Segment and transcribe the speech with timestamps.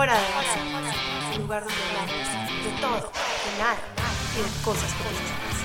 [0.00, 0.58] Fuera de base,
[1.36, 3.76] un lugar donde hablamos de todo, de nada
[4.34, 5.56] y de cosas políticas.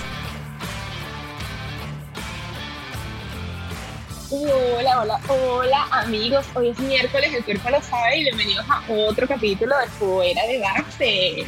[4.31, 6.45] Hola, hola, hola amigos.
[6.53, 10.59] Hoy es miércoles, el cuerpo lo sabe y bienvenidos a otro capítulo de Fuera de
[10.59, 11.45] Base.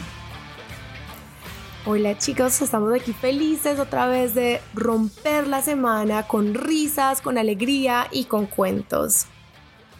[1.86, 8.07] Hola chicos, estamos aquí felices otra vez de romper la semana con risas, con alegría
[8.11, 9.28] y con cuentos.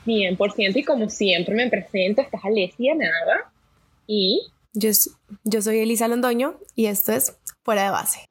[0.08, 3.52] 100% y como siempre me presento, estás Alesia Nada
[4.08, 4.42] y...
[4.74, 4.90] Yo,
[5.44, 8.26] yo soy Elisa Londoño y esto es Fuera de Base.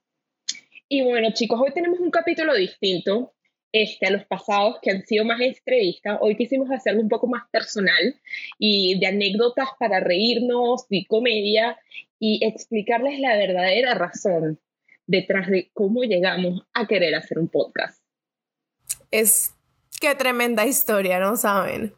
[0.89, 3.35] Y bueno chicos, hoy tenemos un capítulo distinto
[3.73, 6.19] este, a los pasados que han sido más entrevistas.
[6.21, 8.15] Hoy quisimos hacerlo un poco más personal
[8.59, 11.79] y de anécdotas para reírnos, de comedia
[12.19, 14.59] y explicarles la verdadera razón
[15.07, 18.01] detrás de cómo llegamos a querer hacer un podcast.
[19.11, 19.56] Es
[20.01, 21.95] Qué tremenda historia, ¿no saben?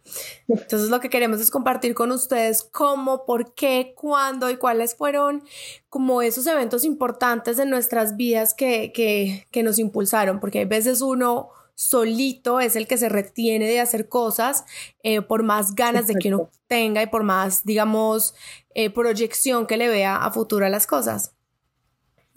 [0.47, 5.43] Entonces lo que queremos es compartir con ustedes cómo, por qué, cuándo y cuáles fueron
[5.89, 11.03] como esos eventos importantes en nuestras vidas que, que, que nos impulsaron, porque hay veces
[11.03, 14.65] uno solito es el que se retiene de hacer cosas
[15.05, 18.35] eh, por más ganas de que uno tenga y por más, digamos,
[18.75, 21.38] eh, proyección que le vea a futuro a las cosas.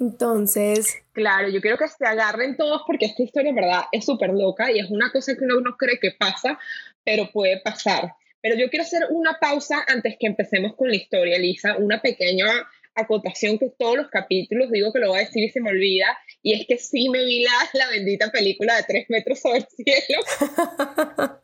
[0.01, 0.97] Entonces.
[1.13, 4.71] Claro, yo quiero que se agarren todos porque esta historia en verdad es súper loca
[4.71, 6.57] y es una cosa que uno no cree que pasa,
[7.05, 8.15] pero puede pasar.
[8.41, 12.47] Pero yo quiero hacer una pausa antes que empecemos con la historia, Lisa, una pequeña
[12.95, 16.07] acotación que todos los capítulos digo que lo voy a decir y se me olvida,
[16.43, 19.67] y es que sí me vi la, la bendita película de tres metros sobre el
[19.67, 20.21] cielo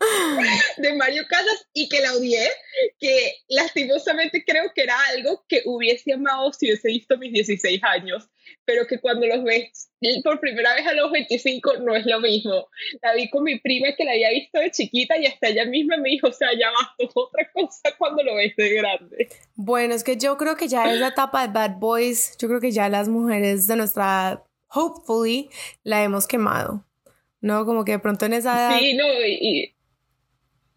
[0.78, 2.48] de Mario Casas y que la odié,
[3.00, 8.28] que lastimosamente creo que era algo que hubiese amado si hubiese visto mis 16 años,
[8.66, 9.90] pero que cuando los ves
[10.24, 12.68] por primera vez a los 25 no es lo mismo.
[13.02, 15.98] La vi con mi prima que la había visto de chiquita y hasta ella misma
[15.98, 19.30] me dijo, o sea, ya bastó otra cosa cuando lo ves de grande.
[19.56, 22.62] Bueno, es que yo creo que ya es la etapa de Bad Boys, yo creo
[22.62, 25.50] que ya las mujeres de nuestra hopefully,
[25.84, 26.86] la hemos quemado.
[27.40, 27.66] ¿No?
[27.66, 28.80] Como que de pronto en esa edad...
[28.80, 29.76] Sí, no, y,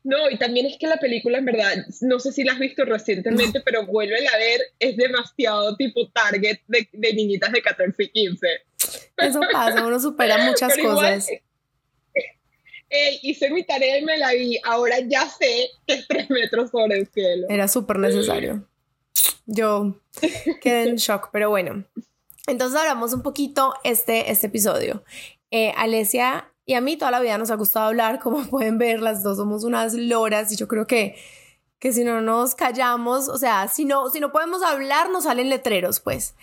[0.03, 2.85] no, y también es que la película, en verdad, no sé si la has visto
[2.85, 8.09] recientemente, pero vuelve a ver, es demasiado tipo target de, de, niñitas de 14 y
[8.09, 8.47] 15.
[9.19, 11.29] Eso pasa, uno supera muchas cosas.
[12.93, 16.73] Eh, hice mi tarea y me la vi, ahora ya sé que es tres metros
[16.73, 17.47] sobre el cielo.
[17.49, 18.69] Era súper necesario.
[19.47, 20.03] Yo
[20.61, 21.85] quedé en shock, pero bueno.
[22.47, 25.05] Entonces hablamos un poquito este, este episodio.
[25.51, 29.01] Eh, Alesia y a mí toda la vida nos ha gustado hablar, como pueden ver,
[29.01, 31.17] las dos somos unas loras y yo creo que,
[31.79, 35.49] que si no nos callamos, o sea, si no, si no podemos hablar, nos salen
[35.49, 36.37] letreros, pues.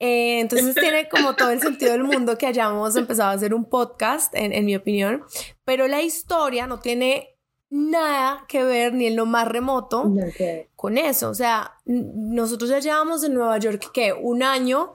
[0.00, 3.64] Eh, entonces tiene como todo el sentido del mundo que hayamos empezado a hacer un
[3.64, 5.24] podcast, en, en mi opinión,
[5.64, 7.33] pero la historia no tiene
[7.74, 10.12] nada que ver ni en lo más remoto
[10.76, 11.28] con eso.
[11.28, 14.12] O sea, nosotros ya llevamos en Nueva York, ¿qué?
[14.12, 14.92] Un año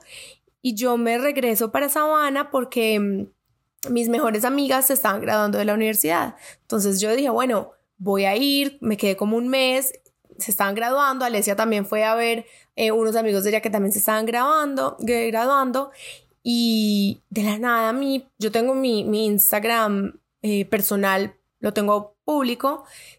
[0.62, 5.66] y yo me regreso para Sabana porque mm, mis mejores amigas se estaban graduando de
[5.66, 6.36] la universidad.
[6.62, 9.92] Entonces yo dije, bueno, voy a ir, me quedé como un mes,
[10.38, 13.92] se estaban graduando, Alesia también fue a ver eh, unos amigos de ella que también
[13.92, 15.90] se estaban graduando, graduando
[16.42, 22.16] y de la nada a mí, yo tengo mi, mi Instagram eh, personal, lo tengo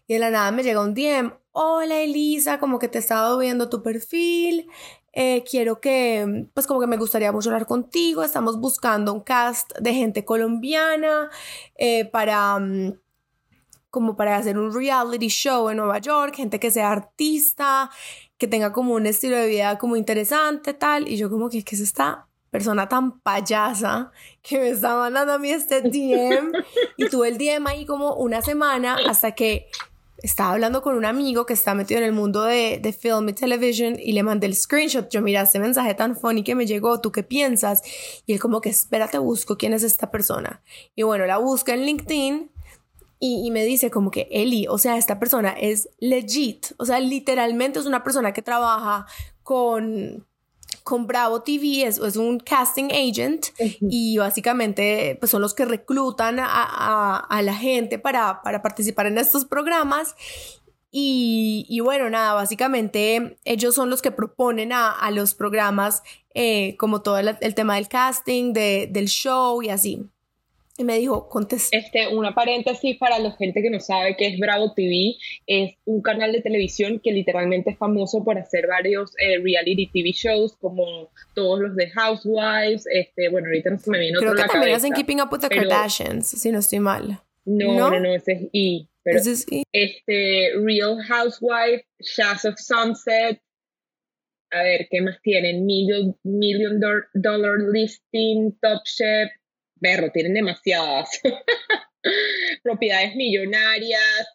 [0.06, 3.38] y de la nada me llega un DM, hola Elisa, como que te he estado
[3.38, 4.70] viendo tu perfil,
[5.12, 9.76] eh, quiero que, pues como que me gustaría mucho hablar contigo, estamos buscando un cast
[9.78, 11.28] de gente colombiana
[11.76, 12.98] eh, para, mm,
[13.90, 17.90] como para hacer un reality show en Nueva York, gente que sea artista,
[18.38, 21.74] que tenga como un estilo de vida como interesante, tal, y yo como que, ¿qué
[21.74, 26.52] es esta persona tan payasa que me está mandando a mí este DM?
[26.98, 29.68] y tuve el DM ahí como una semana hasta que
[30.18, 33.32] estaba hablando con un amigo que está metido en el mundo de, de film y
[33.32, 35.08] television y le mandé el screenshot.
[35.08, 37.82] Yo, mira, este mensaje tan funny que me llegó, ¿tú qué piensas?
[38.26, 40.62] Y él como que, espérate, busco quién es esta persona.
[40.94, 42.50] Y bueno, la busca en LinkedIn
[43.18, 46.66] y, y, me dice como que, Eli, o sea, esta persona es legit.
[46.76, 49.06] O sea, literalmente es una persona que trabaja
[49.42, 50.26] con
[50.82, 53.46] con Bravo TV es, es un casting agent
[53.80, 59.18] y básicamente pues, son los que reclutan a, a, la gente para, para, participar en
[59.18, 60.14] estos programas.
[60.90, 66.02] Y, y, bueno, nada, básicamente ellos son los que proponen a, a los programas
[66.34, 70.06] eh, como todo el, el, tema del casting, de, del show y así.
[70.78, 71.76] Y me dijo, contesta.
[71.76, 75.16] Este, una paréntesis para la gente que no sabe qué es Bravo TV.
[75.46, 80.12] Es un canal de televisión que literalmente es famoso por hacer varios eh, reality TV
[80.12, 82.86] shows, como todos los de Housewives.
[82.90, 85.40] Este, bueno, ahorita no se me viene Creo otro que también hacen Keeping Up with
[85.40, 87.20] the Kardashians, si no estoy mal.
[87.44, 88.86] No, no, no, ese es E.
[89.04, 89.18] Pero
[89.72, 93.40] este, Real Housewife, Shaz of Sunset,
[94.52, 95.64] a ver, ¿qué más tienen?
[95.64, 96.80] Million, million
[97.14, 99.30] Dollar Listing, Top Chef,
[99.82, 101.20] berro, tienen demasiadas.
[102.62, 104.28] Propiedades millonarias,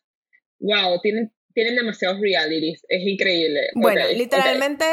[0.59, 3.61] wow, tienen, tienen demasiados realities, es increíble.
[3.75, 4.85] Bueno, literalmente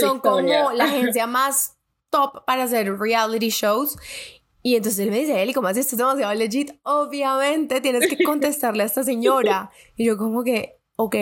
[0.00, 1.76] son como la agencia más
[2.10, 3.96] top para hacer reality shows.
[4.64, 5.96] Y entonces él me dice, Eli, ¿cómo haces esto?
[5.96, 6.72] Es demasiado legit.
[6.84, 9.70] Obviamente tienes que contestarle a esta señora.
[9.96, 11.16] Y yo como que, ok.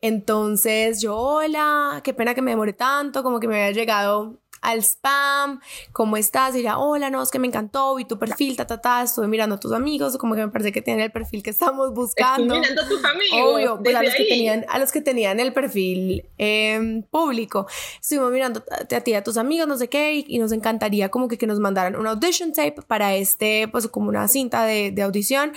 [0.00, 4.82] Entonces yo, hola, qué pena que me demore tanto, como que me había llegado al
[4.82, 5.60] spam,
[5.92, 6.54] ¿cómo estás?
[6.54, 9.26] Y ella, hola, no, es que me encantó, vi tu perfil, ta, ta, ta, estuve
[9.26, 12.54] mirando a tus amigos, como que me parece que tienen el perfil que estamos buscando.
[12.54, 13.54] Estuve mirando a tus amigos.
[13.54, 17.66] Obvio, pues a los, que tenían, a los que tenían el perfil eh, público.
[18.00, 21.36] Estuvimos mirando a ti, a tus amigos, no sé qué, y, nos encantaría como que,
[21.36, 25.52] que nos mandaran un audition tape para este, pues como una cinta de, de audición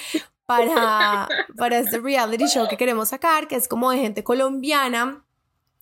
[0.45, 1.27] para,
[1.57, 5.23] para este reality show que queremos sacar, que es como de gente colombiana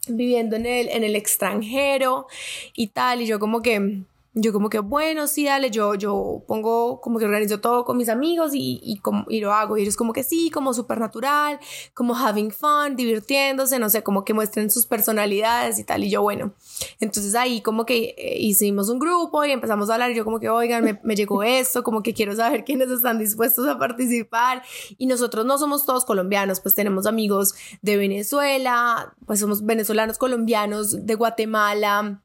[0.08, 2.28] viviendo en el, en el extranjero
[2.76, 4.04] y tal, y yo como que
[4.34, 8.08] yo como que, bueno, sí, dale, yo, yo pongo, como que organizo todo con mis
[8.08, 9.78] amigos y, y, como, y lo hago.
[9.78, 11.60] Y ellos como que sí, como súper natural,
[11.94, 16.06] como having fun, divirtiéndose, no sé, como que muestren sus personalidades y tal.
[16.06, 16.54] Y yo, bueno,
[17.02, 20.40] entonces ahí como que eh, hicimos un grupo y empezamos a hablar y yo como
[20.40, 24.64] que, oigan, me, me llegó esto, como que quiero saber quiénes están dispuestos a participar.
[24.98, 31.06] Y nosotros no somos todos colombianos, pues tenemos amigos de Venezuela, pues somos venezolanos colombianos,
[31.06, 32.21] de Guatemala,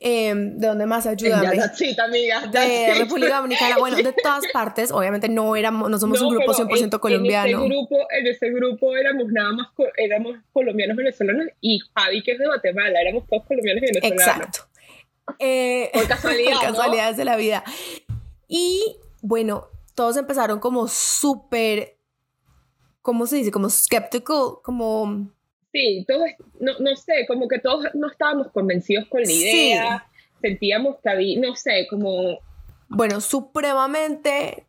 [0.00, 1.06] Em, ¿De dónde más?
[1.06, 1.60] Ayúdame.
[2.04, 2.46] Amiga.
[2.48, 4.90] De República Dominicana, bueno, de todas partes.
[4.90, 7.46] Obviamente no éramos, no somos un grupo 100% colombiano.
[7.46, 12.32] En ese, grupo, en ese grupo éramos nada más, éramos colombianos venezolanos y Javi, que
[12.32, 14.22] es de Guatemala, éramos todos colombianos y venezolanos.
[14.22, 14.58] Exacto.
[15.38, 16.52] Eh, por casualidad.
[16.60, 17.62] por casualidades de la vida.
[18.48, 21.96] Y bueno, todos empezaron como súper,
[23.02, 23.52] ¿cómo se dice?
[23.52, 25.30] Como skeptical, como
[25.76, 30.06] Sí, todos, no, no sé, como que todos no estábamos convencidos con la idea,
[30.40, 32.38] sentíamos que había, no sé, como...
[32.88, 34.64] Bueno, supremamente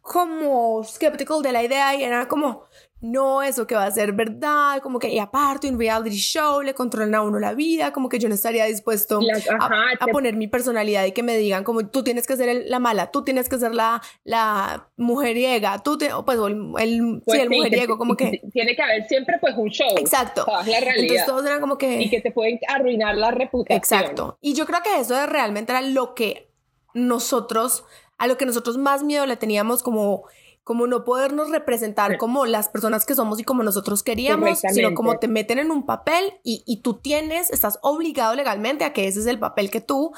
[0.00, 2.64] como skeptical de la idea y era como,
[3.02, 6.72] no, eso que va a ser verdad, como que, y aparte, un reality show le
[6.72, 9.20] controlan a uno la vida, como que yo no estaría dispuesto
[9.58, 13.10] a, poner mi personalidad y que me digan como tú tienes que ser la mala,
[13.10, 17.98] tú tienes que ser la, la mujeriega, tú, te, pues el, pues sí, el mujeriego,
[17.98, 18.40] como que...
[18.52, 19.96] Tiene que haber siempre pues un show.
[19.98, 20.46] Exacto.
[20.46, 20.96] la realidad.
[20.96, 22.02] Entonces todos eran como que...
[22.02, 23.78] Y que te pueden arruinar la reputación.
[23.78, 24.38] Exacto.
[24.40, 26.52] Y yo creo que eso realmente era lo que
[26.94, 27.84] nosotros,
[28.16, 30.22] a lo que nosotros más miedo le teníamos como
[30.64, 35.18] como no podernos representar como las personas que somos y como nosotros queríamos, sino como
[35.18, 39.20] te meten en un papel y, y, tú tienes, estás obligado legalmente a que ese
[39.20, 40.12] es el papel que tú,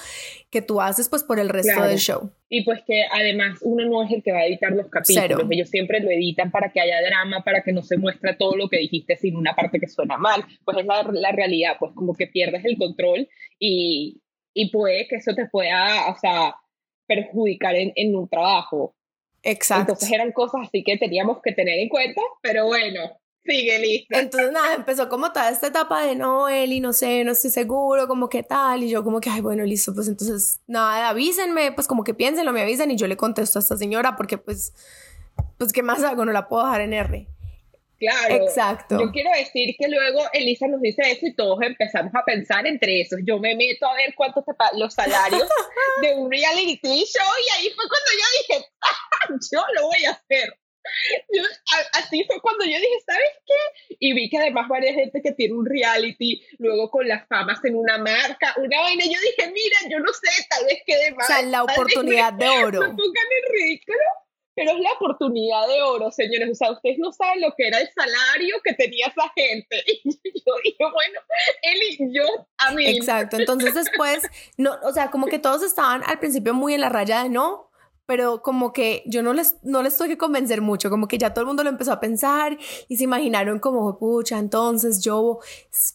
[0.50, 2.30] que tú haces pues por el resto del show.
[2.50, 5.70] Y pues que además uno no es el que va a editar los capítulos, ellos
[5.70, 8.78] siempre lo editan para que haya drama, para que no se muestre todo lo que
[8.78, 12.26] dijiste sin una parte que suena mal, pues es la, la realidad, pues como que
[12.26, 14.20] pierdes el control y,
[14.52, 16.54] y puede que eso te pueda, o sea,
[17.06, 18.94] perjudicar en, en un trabajo
[19.44, 19.92] Exacto.
[19.92, 23.00] Entonces eran cosas así que teníamos que tener en cuenta, pero bueno,
[23.44, 24.18] sigue listo.
[24.18, 28.08] Entonces nada, empezó como toda esta etapa de no, Eli, no sé, no estoy seguro,
[28.08, 31.86] como que tal, y yo como que, ay, bueno, listo, pues entonces nada, avísenme, pues
[31.86, 34.72] como que piénsenlo, me avisan y yo le contesto a esta señora porque pues,
[35.58, 37.28] pues qué más hago, no la puedo dejar en R.
[38.04, 38.44] Claro.
[38.44, 39.00] Exacto.
[39.00, 43.00] Yo quiero decir que luego Elisa nos dice eso y todos empezamos a pensar entre
[43.00, 43.20] esos.
[43.24, 44.44] Yo me meto a ver cuántos
[44.74, 45.48] los salarios
[46.02, 50.10] de un reality show y ahí fue cuando yo dije, ah, yo lo voy a
[50.10, 50.58] hacer.
[51.92, 53.96] así fue cuando yo dije, ¿sabes qué?
[54.00, 57.76] Y vi que además varias gente que tiene un reality, luego con las famas en
[57.76, 61.30] una marca, una vaina, yo dije, mira, yo no sé, tal vez quede más.
[61.30, 62.80] O sea, la oportunidad de oro.
[62.80, 63.98] Me pongan en ridículo
[64.54, 66.50] pero es la oportunidad de oro, señores.
[66.50, 69.84] O sea, ustedes no saben lo que era el salario que tenía esa gente.
[70.04, 71.20] Y yo dije, bueno,
[71.62, 72.24] él y yo,
[72.58, 72.86] a mí.
[72.86, 73.36] Exacto.
[73.38, 74.22] Entonces después,
[74.56, 77.70] no, o sea, como que todos estaban al principio muy en la raya de no,
[78.06, 81.32] pero como que yo no les, no les tuve que convencer mucho, como que ya
[81.32, 82.58] todo el mundo lo empezó a pensar
[82.88, 85.38] y se imaginaron como, pucha, entonces yo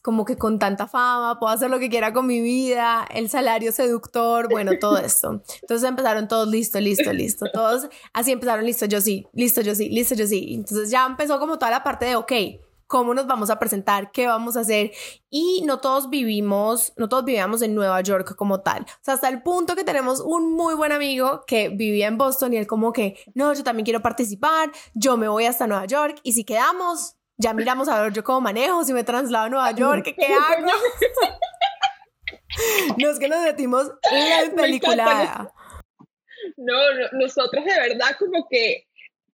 [0.02, 3.72] como que con tanta fama puedo hacer lo que quiera con mi vida, el salario
[3.72, 5.42] seductor, bueno, todo esto.
[5.62, 9.90] Entonces empezaron todos, listo, listo, listo, todos así empezaron, listo, yo sí, listo, yo sí,
[9.90, 10.54] listo, yo sí.
[10.56, 12.32] Entonces ya empezó como toda la parte de, ok,
[12.90, 14.92] cómo nos vamos a presentar, qué vamos a hacer.
[15.30, 18.82] Y no todos vivimos, no todos vivíamos en Nueva York como tal.
[18.82, 22.54] O sea, hasta el punto que tenemos un muy buen amigo que vivía en Boston
[22.54, 26.20] y él como que, no, yo también quiero participar, yo me voy hasta Nueva York
[26.24, 29.72] y si quedamos, ya miramos a ver yo cómo manejo, si me traslado a Nueva
[29.72, 30.66] York, ¿qué, hago?
[32.98, 35.54] no es que nos metimos en la película.
[36.58, 38.88] No, no, nosotros de verdad como que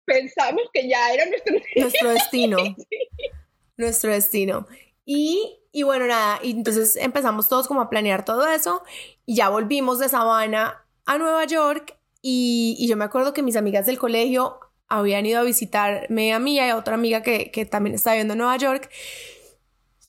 [0.06, 2.56] pensamos que ya era nuestro, nuestro destino.
[3.76, 4.66] Nuestro destino.
[5.04, 8.82] Y, y bueno, nada, entonces empezamos todos como a planear todo eso
[9.26, 13.56] y ya volvimos de Sabana a Nueva York y, y yo me acuerdo que mis
[13.56, 17.64] amigas del colegio habían ido a visitarme a mí y a otra amiga que, que
[17.64, 18.90] también está viviendo en Nueva York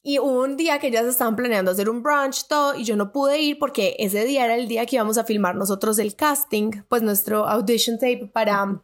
[0.06, 3.14] y hubo un día que ellas estaban planeando hacer un brunch, todo, y yo no
[3.14, 6.72] pude ir porque ese día era el día que íbamos a filmar nosotros el casting,
[6.90, 8.84] pues nuestro audition tape para,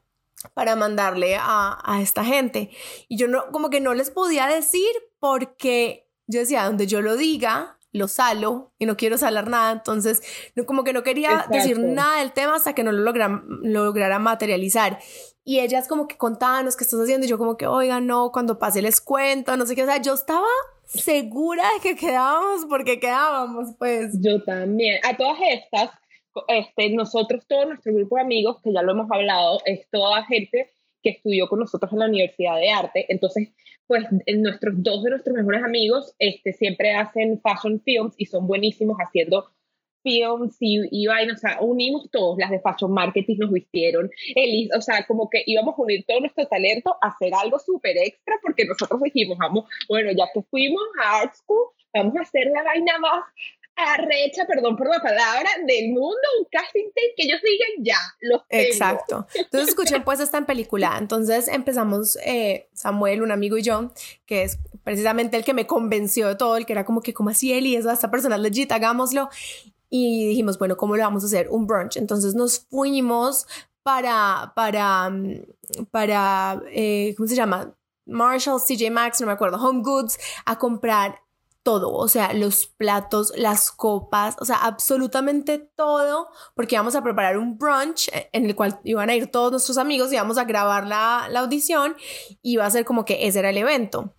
[0.53, 2.69] para mandarle a, a esta gente.
[3.07, 7.17] Y yo no, como que no les podía decir porque yo decía, donde yo lo
[7.17, 10.21] diga, lo salo y no quiero salar nada, entonces
[10.55, 13.85] no, como que no quería decir nada del tema hasta que no lo, lograra, lo
[13.85, 14.99] lograra materializar.
[15.43, 17.25] Y ellas como que contaban, ¿qué estás haciendo?
[17.25, 19.97] Y yo como que, oigan, no, cuando pase les cuento, no sé qué, o sea,
[19.97, 20.45] yo estaba
[20.85, 24.13] segura de que quedábamos porque quedábamos, pues.
[24.21, 24.99] Yo también.
[25.03, 25.89] A todas estas,
[26.47, 30.71] este, nosotros, todo nuestro grupo de amigos, que ya lo hemos hablado, es toda gente
[31.01, 33.05] que estudió con nosotros en la Universidad de Arte.
[33.09, 33.49] Entonces,
[33.87, 34.05] pues
[34.37, 39.49] nuestros dos de nuestros mejores amigos este, siempre hacen fashion films y son buenísimos haciendo
[40.03, 44.81] films y, y o sea, unimos todos, las de Fashion Marketing nos vistieron, Elis, o
[44.81, 48.65] sea, como que íbamos a unir todo nuestro talento a hacer algo súper extra porque
[48.65, 52.97] nosotros dijimos, vamos, bueno, ya que fuimos a Art School, vamos a hacer la vaina
[52.99, 53.23] más
[53.87, 58.47] arrecha, perdón por la palabra, del mundo, un casting tape que ellos digan ya, los
[58.47, 58.63] tengo.
[58.63, 59.27] Exacto.
[59.35, 60.97] Entonces escuchen pues esta en película.
[60.99, 63.91] Entonces empezamos eh, Samuel, un amigo y yo,
[64.25, 67.29] que es precisamente el que me convenció de todo, el que era como que como
[67.29, 69.29] así él y eso, esta persona legit, hagámoslo
[69.89, 71.47] y dijimos, bueno, ¿cómo lo vamos a hacer?
[71.49, 71.97] Un brunch.
[71.97, 73.47] Entonces nos fuimos
[73.83, 75.45] para, para, mm,
[75.91, 77.75] para, eh, ¿cómo se llama?
[78.05, 81.21] Marshall, CJ Maxx, no me acuerdo, Home Goods, a comprar
[81.63, 87.37] todo, o sea, los platos, las copas, o sea, absolutamente todo, porque íbamos a preparar
[87.37, 91.27] un brunch en el cual iban a ir todos nuestros amigos, íbamos a grabar la,
[91.29, 91.95] la audición
[92.41, 94.13] y iba a ser como que ese era el evento.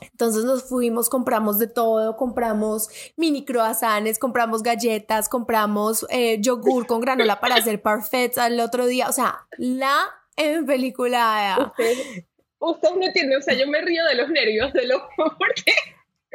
[0.00, 7.00] Entonces nos fuimos, compramos de todo, compramos mini croissants, compramos galletas, compramos eh, yogur con
[7.00, 9.08] granola para hacer parfaits al otro día.
[9.08, 9.96] O sea, la
[10.36, 11.72] en película.
[11.78, 12.24] Usted,
[12.58, 15.72] usted no entiende, o sea, yo me río de los nervios, de lo porque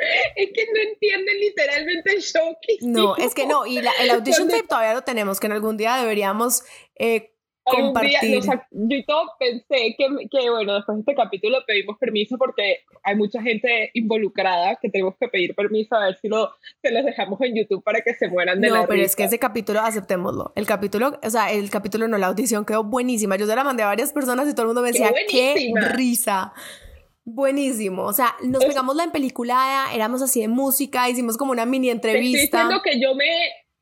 [0.35, 4.47] es que no entienden literalmente el show que No, es que no, y el audition
[4.47, 6.63] tape todavía lo tenemos, que en algún día deberíamos
[6.95, 7.31] eh,
[7.63, 8.41] compartir.
[8.71, 13.15] yo y todo pensé que, que, bueno, después de este capítulo pedimos permiso porque hay
[13.15, 17.39] mucha gente involucrada que tenemos que pedir permiso a ver si lo, se los dejamos
[17.41, 20.53] en YouTube para que se mueran de no, No, pero es que ese capítulo, aceptémoslo.
[20.55, 23.35] El capítulo, o sea, el capítulo no, la audición quedó buenísima.
[23.35, 26.53] Yo se la mandé a varias personas y todo el mundo me decía, qué, risa.
[27.23, 31.89] Buenísimo, o sea, nos pegamos la empeliculada, éramos así de música, hicimos como una mini
[31.89, 32.63] entrevista.
[32.63, 33.29] Estoy que yo me,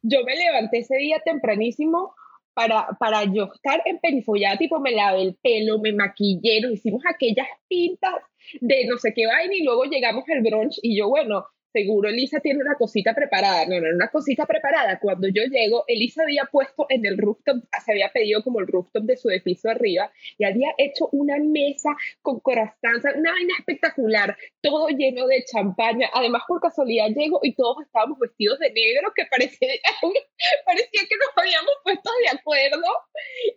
[0.02, 2.14] yo me levanté ese día tempranísimo
[2.54, 7.02] para, para yo estar en perifollada, tipo me lavé el pelo, me maquillé, nos hicimos
[7.06, 8.16] aquellas pintas
[8.60, 12.40] de no sé qué vaina y luego llegamos al brunch y yo, bueno, seguro Elisa
[12.40, 13.66] tiene una cosita preparada.
[13.66, 15.00] No, no, una cosita preparada.
[15.00, 19.04] Cuando yo llego, Elisa había puesto en el rooftop, se había pedido como el rooftop
[19.04, 24.90] de su edificio arriba y había hecho una mesa con corastanza, una vaina espectacular, todo
[24.90, 26.10] lleno de champaña.
[26.14, 29.70] Además, por casualidad llego y todos estábamos vestidos de negro, que parecía,
[30.66, 32.88] parecía que nos habíamos puesto de acuerdo.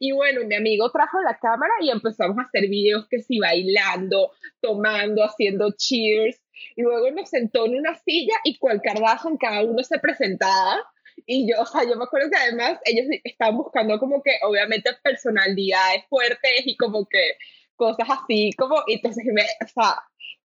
[0.00, 4.33] Y bueno, mi amigo trajo la cámara y empezamos a hacer videos que sí, bailando,
[4.61, 6.42] tomando, haciendo cheers
[6.77, 10.83] y luego nos sentó en una silla y cual Kardashian cada uno se presentaba.
[11.27, 14.91] Y yo, o sea, yo me acuerdo que además ellos estaban buscando como que, obviamente,
[15.03, 17.37] personalidades fuertes y como que
[17.77, 19.97] cosas así, como, y entonces, me, o sea,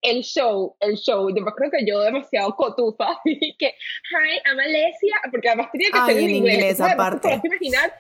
[0.03, 4.59] el show, el show, yo me acuerdo que yo demasiado cotufa, y que, hi, I'm
[4.59, 7.41] Alesia, porque además tenía que ser en inglés, inglés aparte.
[7.43, 7.93] imaginar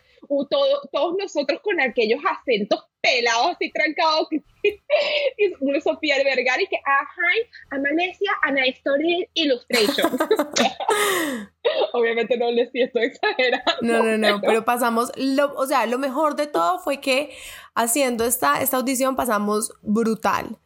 [0.50, 6.76] todo, todos nosotros con aquellos acentos pelados y trancados, y Sofía de Vergara y que,
[6.86, 10.12] ah, hi, Amanesia, Ana Story Illustration.
[11.92, 13.72] Obviamente no les estoy exagerando.
[13.82, 17.30] No, no, no, pero pasamos, lo, o sea, lo mejor de todo fue que
[17.74, 20.58] haciendo esta, esta audición pasamos brutal.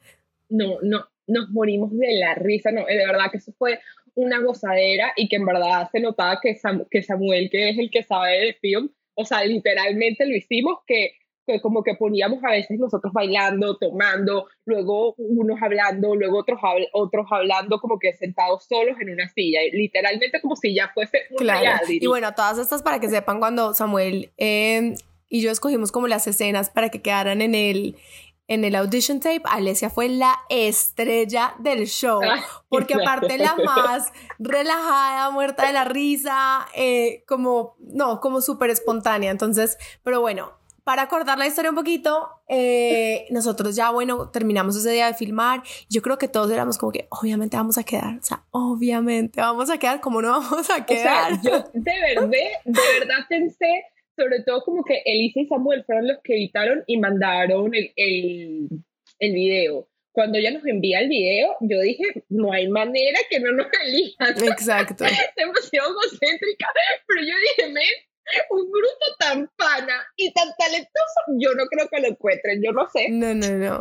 [0.49, 3.81] No, no, nos morimos de la risa, no, de verdad que eso fue
[4.15, 6.59] una gozadera y que en verdad se notaba que,
[6.91, 11.13] que Samuel, que es el que sabe de film, o sea, literalmente lo hicimos que,
[11.63, 16.61] como que poníamos a veces nosotros bailando, tomando, luego unos hablando, luego otros,
[16.93, 21.37] otros hablando como que sentados solos en una silla, literalmente como si ya fuese un
[21.39, 21.81] claro.
[21.89, 24.95] Y bueno, todas estas para que sepan cuando Samuel eh,
[25.29, 27.97] y yo escogimos como las escenas para que quedaran en el,
[28.49, 32.21] en el audition tape, Alesia fue la estrella del show,
[32.69, 39.31] porque aparte la más relajada, muerta de la risa, eh, como, no, como súper espontánea.
[39.31, 40.53] Entonces, pero bueno,
[40.87, 45.65] para acordar la historia un poquito, eh, nosotros ya, bueno, terminamos ese día de filmar.
[45.89, 48.19] Yo creo que todos éramos como que, obviamente vamos a quedar.
[48.19, 51.33] O sea, obviamente vamos a quedar, como no vamos a quedar?
[51.33, 53.87] O sea, yo de verdad, de verdad pensé,
[54.17, 58.69] sobre todo como que Elisa y Samuel fueron los que editaron y mandaron el, el,
[59.19, 63.53] el video cuando ella nos envía el video, yo dije, no hay manera que no
[63.53, 64.35] nos elijan.
[64.51, 65.05] Exacto.
[65.37, 66.67] Demasiado egocéntrica,
[67.07, 67.85] pero yo dije, men,
[68.49, 72.89] un grupo tan pana y tan talentoso, yo no creo que lo encuentren, yo no
[72.89, 73.09] sé.
[73.11, 73.79] No, no, no.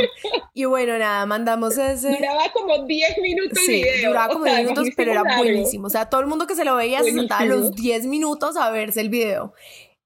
[0.54, 2.10] Y bueno, nada, mandamos ese.
[2.10, 4.10] Duraba como 10 minutos el video.
[4.10, 5.88] Duraba como 10 minutos, pero era buenísimo.
[5.88, 8.70] O sea, todo el mundo que se lo veía se sentaba los 10 minutos a
[8.72, 9.54] verse el video.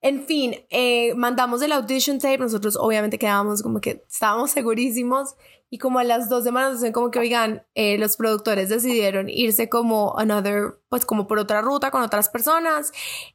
[0.01, 5.35] En fin, eh, mandamos el audition tape, nosotros obviamente quedábamos como que estábamos segurísimos
[5.69, 9.69] y como a las dos semanas dicen como que, oigan, eh, los productores decidieron irse
[9.69, 12.91] como another, pues como por otra ruta con otras personas,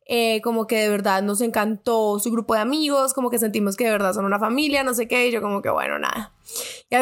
[0.07, 3.85] eh, como que de verdad nos encantó su grupo de amigos, como que sentimos que
[3.85, 6.34] de verdad son una familia, no sé qué, y yo como que, bueno, nada.
[6.89, 6.97] ¿Te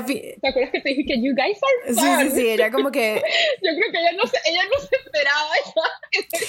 [0.49, 2.05] acuerdas que te dije que you guys are fun?
[2.25, 3.17] Sí, sí, sí, ella como que...
[3.63, 5.51] yo creo que ella no se, ella no se esperaba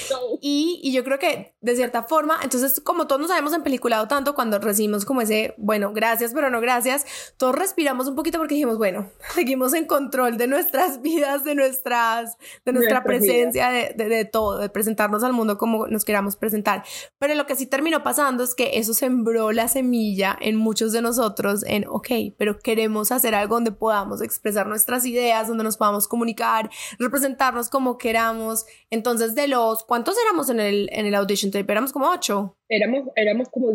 [0.07, 0.39] show.
[0.41, 4.35] Y, y yo creo que de cierta forma, entonces como todos nos habíamos empeliculado tanto
[4.35, 8.77] cuando recibimos como ese, bueno, gracias, pero no gracias, todos respiramos un poquito porque dijimos,
[8.77, 14.25] bueno, seguimos en control de nuestras vidas, de nuestras, de nuestra presencia, de, de, de,
[14.25, 16.83] todo, de presentarnos al mundo como nos queramos presentar.
[17.17, 21.01] Pero lo que sí terminó pasando es que eso sembró la semilla en muchos de
[21.01, 26.07] nosotros en, ok, pero queremos hacer algo donde podamos expresar nuestras ideas, donde nos podamos
[26.07, 28.65] comunicar, representarnos como queramos.
[28.89, 31.71] Entonces, de los, ¿cuántos éramos en el, en el audition tape?
[31.71, 32.57] Éramos como ocho.
[32.69, 33.67] Éramos, éramos como,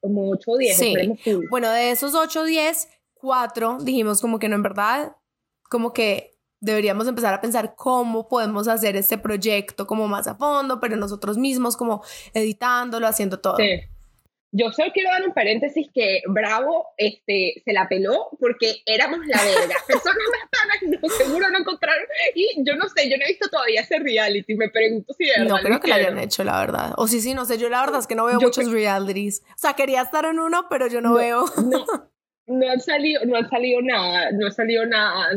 [0.00, 0.76] como ocho o diez.
[0.76, 0.94] Sí.
[1.50, 5.16] Bueno, de esos ocho o diez, cuatro dijimos como que no, en verdad,
[5.68, 10.80] como que deberíamos empezar a pensar cómo podemos hacer este proyecto como más a fondo,
[10.80, 12.02] pero nosotros mismos como
[12.34, 13.56] editándolo, haciendo todo.
[13.56, 13.80] Sí.
[14.54, 19.42] Yo solo quiero dar un paréntesis que Bravo este, se la peló porque éramos la
[19.42, 19.76] verga.
[19.86, 22.04] Personas más panas no, seguro no encontraron.
[22.34, 24.54] Y yo no sé, yo no he visto todavía ese reality.
[24.54, 25.56] Me pregunto si de verdad.
[25.56, 26.92] No creo que lo hayan hecho, la verdad.
[26.98, 27.56] O sí, sí, no sé.
[27.56, 29.42] Yo la verdad es que no veo yo muchos realities.
[29.48, 31.44] O sea, quería estar en uno, pero yo no, no veo.
[31.64, 31.86] No,
[32.46, 34.32] no han salido, no han salido nada.
[34.32, 35.30] No ha salido nada.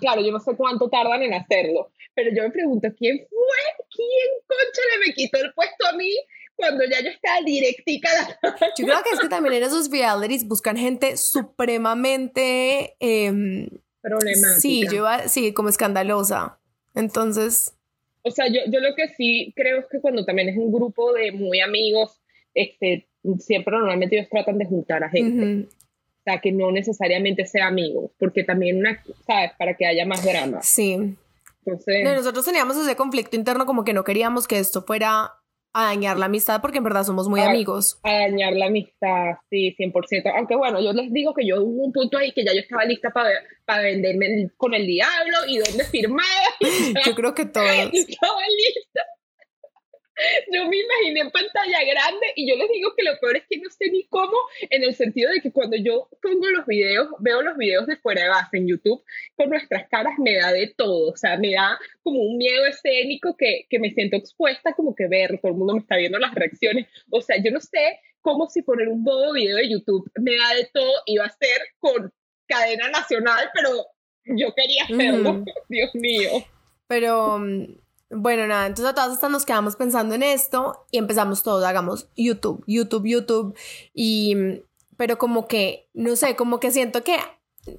[0.00, 1.90] Claro, yo no sé cuánto tardan en hacerlo.
[2.14, 3.86] Pero yo me pregunto, ¿quién fue?
[3.92, 6.12] ¿Quién concha le me quitó el puesto a mí?
[6.60, 8.08] Cuando ya yo estaba directica.
[8.78, 12.96] Yo creo que es que también en esos realities buscan gente supremamente...
[13.00, 13.68] Eh,
[14.02, 14.60] Problemática.
[14.60, 16.58] Sí, yo iba, sí, como escandalosa.
[16.94, 17.74] Entonces...
[18.22, 21.12] O sea, yo, yo lo que sí creo es que cuando también es un grupo
[21.12, 22.20] de muy amigos,
[22.54, 25.42] este, siempre normalmente ellos tratan de juntar a gente.
[25.42, 25.66] Uh -huh.
[25.66, 29.52] O sea, que no necesariamente sea amigos, porque también, una, ¿sabes?
[29.58, 30.60] Para que haya más drama.
[30.62, 31.16] Sí.
[31.64, 32.04] Entonces...
[32.04, 35.32] No, nosotros teníamos ese conflicto interno como que no queríamos que esto fuera
[35.72, 38.00] a dañar la amistad porque en verdad somos muy a, amigos.
[38.02, 40.32] A dañar la amistad, sí, 100%.
[40.36, 42.84] Aunque bueno, yo les digo que yo hubo un punto ahí que ya yo estaba
[42.84, 43.30] lista para
[43.64, 46.22] para venderme con el diablo y dónde firmaba.
[47.06, 47.66] yo creo que todos.
[47.92, 49.00] Estaba lista.
[50.52, 53.58] Yo me imaginé en pantalla grande y yo les digo que lo peor es que
[53.58, 54.36] no sé ni cómo,
[54.68, 58.22] en el sentido de que cuando yo pongo los videos, veo los videos de fuera
[58.22, 59.02] de base en YouTube,
[59.36, 63.36] con nuestras caras me da de todo, o sea, me da como un miedo escénico
[63.36, 66.34] que, que me siento expuesta, como que ver, todo el mundo me está viendo las
[66.34, 70.36] reacciones, o sea, yo no sé cómo si poner un bobo video de YouTube me
[70.36, 72.12] da de todo, iba a ser con
[72.46, 73.86] cadena nacional, pero
[74.24, 75.44] yo quería hacerlo, mm.
[75.68, 76.30] Dios mío.
[76.86, 77.38] Pero
[78.10, 82.08] bueno, nada, entonces a todas estas nos quedamos pensando en esto y empezamos todos, hagamos
[82.16, 83.56] YouTube, YouTube, YouTube.
[83.94, 84.36] Y,
[84.96, 87.16] pero como que, no sé, como que siento que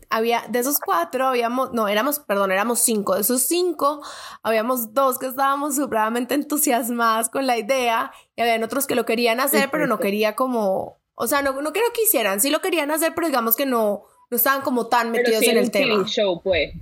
[0.10, 3.16] había, de esos cuatro, habíamos, no, éramos, perdón, éramos cinco.
[3.16, 4.02] De esos cinco,
[4.42, 9.42] habíamos dos que estábamos supremamente entusiasmadas con la idea y habían otros que lo querían
[9.42, 13.14] hacer, pero no quería como, o sea, no, no que hicieran, sí lo querían hacer,
[13.14, 16.06] pero digamos que no, no estaban como tan metidos sí en el tema.
[16.06, 16.74] show, pues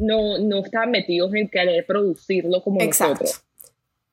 [0.00, 3.24] no, no estaban metidos en querer producirlo como Exacto.
[3.24, 3.44] nosotros.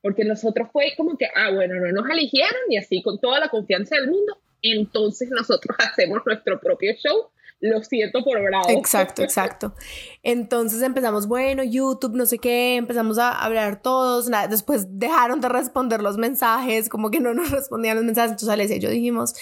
[0.00, 3.48] Porque nosotros fue como que, ah, bueno, no nos eligieron y así con toda la
[3.48, 7.30] confianza del mundo, entonces nosotros hacemos nuestro propio show.
[7.60, 8.68] Lo siento por bravo.
[8.68, 9.74] Exacto, exacto.
[10.22, 14.28] Entonces empezamos, bueno, YouTube, no sé qué, empezamos a hablar todos.
[14.28, 18.30] Nada, después dejaron de responder los mensajes, como que no nos respondían los mensajes.
[18.30, 19.34] Entonces Alesia y yo dijimos,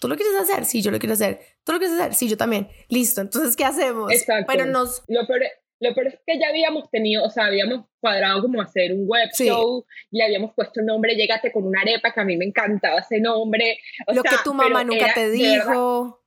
[0.00, 0.64] ¿Tú lo quieres hacer?
[0.64, 1.40] Sí, yo lo quiero hacer.
[1.62, 2.14] ¿Tú lo quieres hacer?
[2.14, 2.68] Sí, yo también.
[2.88, 4.10] Listo, entonces, ¿qué hacemos?
[4.10, 4.46] Exacto.
[4.48, 5.02] Pero nos...
[5.08, 5.42] Lo peor,
[5.80, 9.28] lo peor es que ya habíamos tenido, o sea, habíamos cuadrado como hacer un web
[9.32, 9.46] Sí.
[9.46, 13.00] show, le habíamos puesto el nombre, llégate con una arepa, que a mí me encantaba
[13.00, 13.78] ese nombre.
[14.06, 16.18] O lo sea, que tu mamá nunca era- te dijo.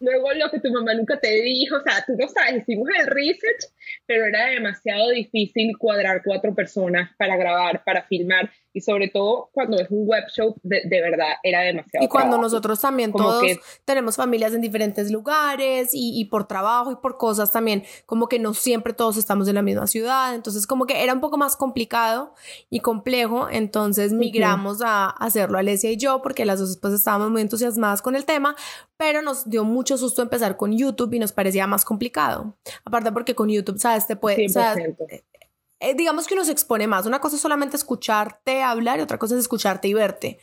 [0.00, 3.06] Luego lo que tu mamá nunca te dijo, o sea, tú no sabes, hicimos el
[3.08, 3.64] research,
[4.06, 9.76] pero era demasiado difícil cuadrar cuatro personas para grabar, para filmar, Y sobre todo cuando
[9.76, 12.04] es un web show, de, verdad era demasiado.
[12.04, 13.42] Y cuando nosotros también todos
[13.84, 18.38] tenemos familias en diferentes lugares y, y, por trabajo y por cosas también, como que
[18.38, 20.32] no siempre todos estamos en la misma ciudad.
[20.32, 22.34] Entonces, como que era un poco más complicado
[22.70, 23.48] y complejo.
[23.50, 28.14] Entonces, migramos a hacerlo Alesia y yo, porque las dos pues estábamos muy entusiasmadas con
[28.14, 28.54] el tema,
[28.96, 32.56] pero nos dio mucho susto empezar con YouTube y nos parecía más complicado.
[32.84, 34.06] Aparte, porque con YouTube, ¿sabes?
[34.06, 34.46] Te puede.
[35.80, 37.06] Eh, digamos que uno se expone más.
[37.06, 40.38] Una cosa es solamente escucharte hablar y otra cosa es escucharte y verte.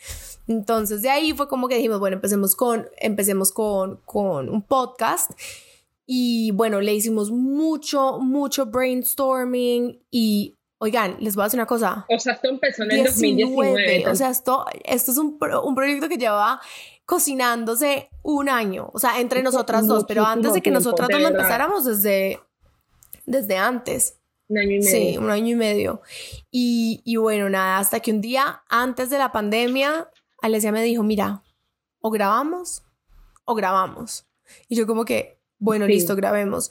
[0.47, 5.31] Entonces de ahí fue como que dijimos, bueno, empecemos con, empecemos con, con un podcast.
[6.05, 12.05] Y bueno, le hicimos mucho, mucho brainstorming y Oigan, les voy a decir una cosa.
[12.09, 14.07] O sea, esto empezó en el 2019.
[14.09, 16.59] O sea, esto, esto es un, un proyecto que lleva
[17.05, 21.27] cocinándose un año, o sea, entre nosotras dos, pero antes de que nosotras dos lo
[21.27, 22.39] empezáramos desde,
[23.25, 24.17] desde antes.
[24.47, 24.91] Un año y medio.
[24.91, 26.01] Sí, un año y medio.
[26.51, 30.09] Y, y bueno, nada, hasta que un día antes de la pandemia,
[30.41, 31.43] Alesia me dijo, mira,
[31.99, 32.83] o grabamos
[33.45, 34.27] o grabamos.
[34.67, 36.69] Y yo como que, bueno, listo, grabemos.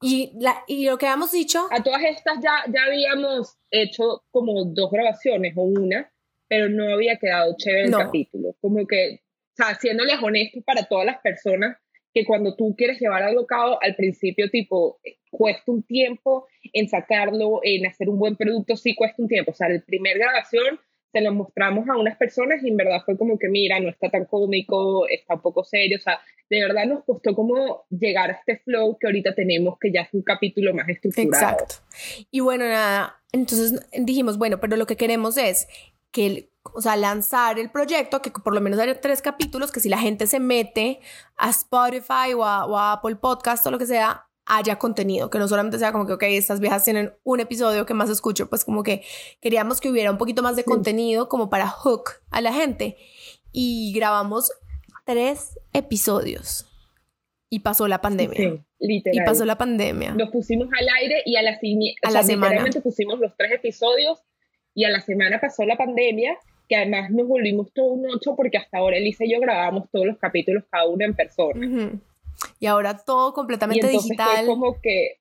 [0.00, 1.66] Y, la, y lo que habíamos dicho...
[1.70, 6.12] A todas estas ya, ya habíamos hecho como dos grabaciones o una,
[6.46, 8.54] pero no había quedado chévere el capítulo.
[8.60, 11.78] Como que, o sea, siéndoles honestos para todas las personas,
[12.12, 15.00] que cuando tú quieres llevar algo a cabo, al principio, tipo,
[15.36, 19.50] cuesta un tiempo en sacarlo, en hacer un buen producto, sí cuesta un tiempo.
[19.50, 20.80] O sea, la primera grabación
[21.12, 24.10] se lo mostramos a unas personas y en verdad fue como que, mira, no está
[24.10, 25.98] tan cómico, está un poco serio.
[25.98, 26.20] O sea,
[26.50, 30.12] de verdad nos costó como llegar a este flow que ahorita tenemos, que ya es
[30.12, 31.52] un capítulo más estructurado.
[31.52, 31.74] Exacto.
[32.30, 35.68] Y bueno, nada, entonces dijimos, bueno, pero lo que queremos es
[36.10, 39.88] que o sea, lanzar el proyecto, que por lo menos haya tres capítulos, que si
[39.88, 41.00] la gente se mete
[41.36, 45.78] a Spotify o a, Apple Podcast o lo que sea, haya contenido, que no solamente
[45.78, 49.02] sea como que, ok, estas viejas tienen un episodio que más escucho, pues como que
[49.40, 52.96] queríamos que hubiera un poquito más de contenido como para hook a la gente.
[53.52, 54.50] Y grabamos
[55.04, 56.66] tres episodios.
[57.48, 58.36] Y pasó la pandemia.
[58.36, 59.22] Sí, literal.
[59.22, 60.14] Y pasó la pandemia.
[60.14, 61.58] Nos pusimos al aire y a la,
[62.02, 62.64] a la semana.
[62.82, 64.22] pusimos los tres episodios
[64.74, 66.36] y a la semana pasó la pandemia
[66.68, 70.06] que además nos volvimos todo un ocho porque hasta ahora Elisa y yo grabábamos todos
[70.06, 72.00] los capítulos cada uno en persona.
[72.58, 74.46] Y ahora todo completamente y digital.
[74.46, 75.20] Fue como que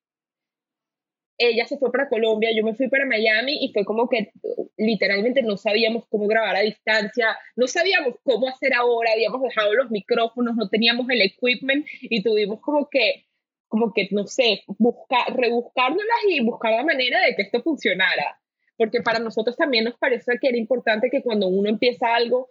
[1.37, 4.31] ella se fue para Colombia, yo me fui para Miami y fue como que
[4.77, 9.89] literalmente no sabíamos cómo grabar a distancia, no sabíamos cómo hacer ahora, habíamos dejado los
[9.89, 13.25] micrófonos, no teníamos el equipment y tuvimos como que
[13.67, 18.39] como que no sé, buscar rebuscárnoslas y buscar la manera de que esto funcionara
[18.77, 22.49] porque para nosotros también nos parece que era importante que cuando uno empieza algo,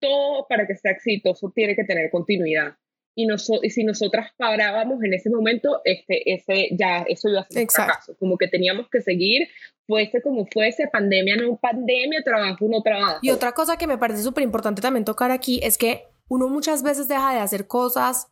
[0.00, 2.74] todo para que sea exitoso tiene que tener continuidad.
[3.14, 3.26] Y,
[3.62, 7.68] y si nosotras parábamos en ese momento, este, ese, ya eso iba a ser un
[7.68, 8.16] fracaso.
[8.18, 9.48] Como que teníamos que seguir,
[9.86, 13.18] fuese como fuese, pandemia no pandemia, trabajo no trabajo.
[13.22, 16.82] Y otra cosa que me parece súper importante también tocar aquí es que uno muchas
[16.82, 18.28] veces deja de hacer cosas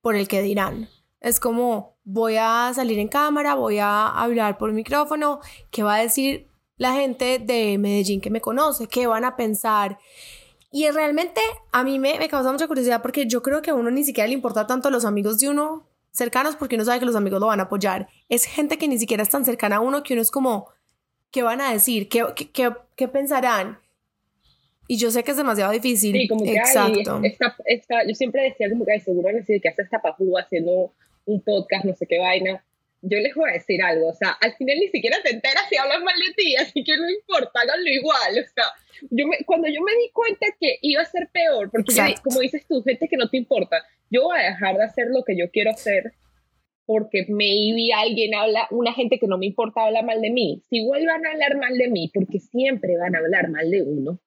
[0.00, 0.88] por el que dirán.
[1.20, 6.02] Es como, voy a salir en cámara, voy a hablar por micrófono, ¿qué va a
[6.02, 9.98] decir la gente de Medellín que me conoce, qué van a pensar.
[10.76, 13.92] Y realmente a mí me, me causa mucha curiosidad porque yo creo que a uno
[13.92, 17.06] ni siquiera le importa tanto a los amigos de uno cercanos porque uno sabe que
[17.06, 18.08] los amigos lo van a apoyar.
[18.28, 20.66] Es gente que ni siquiera es tan cercana a uno que uno es como,
[21.30, 22.08] ¿qué van a decir?
[22.08, 23.78] ¿Qué, qué, qué, pensarán?
[24.88, 26.12] Y yo sé que es demasiado difícil.
[26.12, 27.22] Sí, como que Exacto.
[27.22, 30.92] yo siempre decía como que seguro decir que hace esta pajúa haciendo
[31.24, 32.64] un podcast, no sé qué vaina
[33.04, 35.76] yo les voy a decir algo, o sea, al final ni siquiera te enteras si
[35.76, 38.64] hablas mal de ti, así que no importa, háganlo igual, o sea,
[39.10, 42.66] yo me, cuando yo me di cuenta que iba a ser peor, porque como dices
[42.68, 45.50] tú, gente que no te importa, yo voy a dejar de hacer lo que yo
[45.50, 46.12] quiero hacer
[46.86, 50.62] porque me vi alguien habla, una gente que no me importa habla mal de mí.
[50.68, 54.20] Si vuelvan a hablar mal de mí, porque siempre van a hablar mal de uno,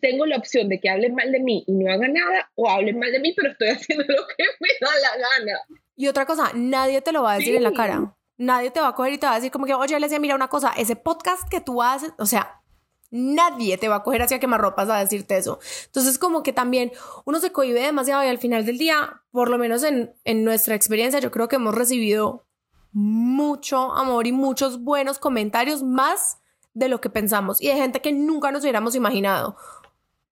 [0.00, 2.98] tengo la opción de que hablen mal de mí y no hagan nada, o hablen
[2.98, 5.60] mal de mí, pero estoy haciendo lo que me da la gana.
[5.96, 8.16] Y otra cosa, nadie te lo va a decir en la cara.
[8.36, 10.34] Nadie te va a coger y te va a decir como que, oye, decía mira
[10.34, 12.62] una cosa, ese podcast que tú haces, o sea,
[13.10, 15.58] nadie te va a coger hacia quemarropas a decirte eso.
[15.86, 16.92] Entonces, como que también
[17.24, 20.74] uno se cohibe demasiado y al final del día, por lo menos en, en nuestra
[20.74, 22.46] experiencia, yo creo que hemos recibido
[22.92, 26.38] mucho amor y muchos buenos comentarios, más
[26.74, 29.56] de lo que pensamos y de gente que nunca nos hubiéramos imaginado.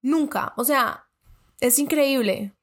[0.03, 0.53] Nunca.
[0.57, 1.07] O sea,
[1.61, 2.55] es increíble.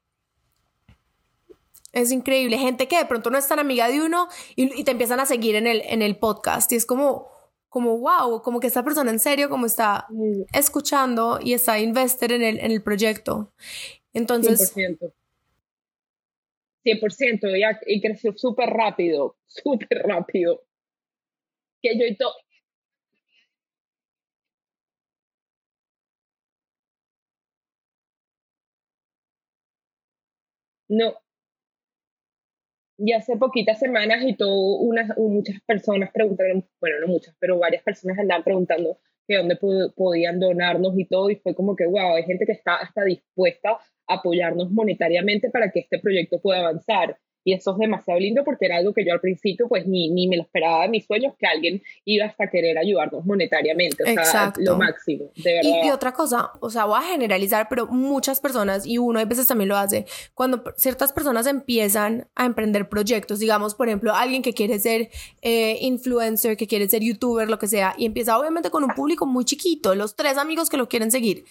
[1.91, 2.57] Es increíble.
[2.57, 5.55] Gente que de pronto no es tan amiga de uno y, te empiezan a seguir
[5.55, 6.71] en el, en el podcast.
[6.71, 7.29] Y es como,
[7.69, 10.07] como wow, como que esta persona en serio, como está
[10.53, 13.53] escuchando y está invested en el, en el proyecto.
[14.13, 14.73] Entonces.
[14.75, 15.13] 100%.
[16.85, 17.81] 100%.
[17.87, 20.63] Y, y creció súper rápido, súper rápido.
[21.81, 22.33] Que yo y todo.
[30.89, 31.15] No,
[33.03, 37.81] y hace poquitas semanas y todo, unas, muchas personas preguntaron, bueno, no muchas, pero varias
[37.81, 39.57] personas andaban preguntando que dónde
[39.95, 43.71] podían donarnos y todo, y fue como que, wow, hay gente que está hasta dispuesta
[44.07, 47.17] a apoyarnos monetariamente para que este proyecto pueda avanzar.
[47.43, 50.27] Y eso es demasiado lindo porque era algo que yo al principio pues ni, ni
[50.27, 54.03] me lo esperaba de mis sueños que alguien iba hasta querer ayudarnos monetariamente.
[54.03, 55.81] O sea, lo máximo, de verdad.
[55.83, 59.25] Y, y, otra cosa, o sea, voy a generalizar, pero muchas personas, y uno a
[59.25, 64.41] veces también lo hace, cuando ciertas personas empiezan a emprender proyectos, digamos, por ejemplo, alguien
[64.41, 65.09] que quiere ser
[65.41, 69.25] eh, influencer, que quiere ser youtuber, lo que sea, y empieza obviamente con un público
[69.25, 71.45] muy chiquito, los tres amigos que lo quieren seguir.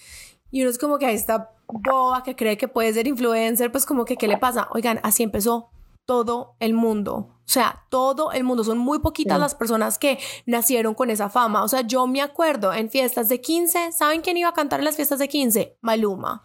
[0.52, 3.86] Y uno es como que ahí está boba que cree que puede ser influencer, pues
[3.86, 4.68] como que, ¿qué le pasa?
[4.72, 5.70] Oigan, así empezó
[6.10, 7.14] todo el mundo.
[7.14, 8.64] O sea, todo el mundo.
[8.64, 11.62] Son muy poquitas las personas que nacieron con esa fama.
[11.62, 14.86] O sea, yo me acuerdo en fiestas de 15, ¿saben quién iba a cantar en
[14.86, 15.78] las fiestas de 15?
[15.82, 16.42] Maluma.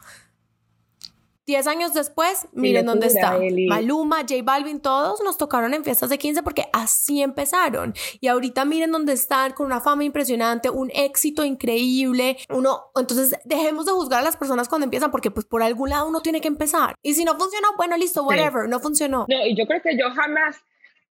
[1.45, 3.37] Diez años después, miren dónde está.
[3.67, 7.93] Maluma, J Balvin, todos nos tocaron en fiestas de 15 porque así empezaron.
[8.19, 12.37] Y ahorita miren dónde están con una fama impresionante, un éxito increíble.
[12.49, 16.07] Uno, entonces dejemos de juzgar a las personas cuando empiezan porque pues por algún lado
[16.07, 16.95] uno tiene que empezar.
[17.03, 19.27] Y si no funcionó, bueno, listo, whatever, no funcionó.
[19.29, 20.57] No, y yo creo que yo jamás